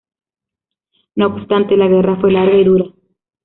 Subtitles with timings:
[1.15, 2.85] No obstante, la guerra fue larga y dura.